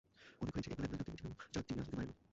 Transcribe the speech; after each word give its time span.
অনেক 0.41 0.53
হয়েছে, 0.55 0.69
এবার 0.73 0.85
এমন 0.87 0.95
একজনকে 1.01 1.11
বেছে 1.13 1.23
নেওয়া 1.25 1.37
যাক, 1.53 1.63
যিনি 1.67 1.77
রাজনীতির 1.79 1.97
বাইরের 1.97 2.15
লোক। 2.17 2.27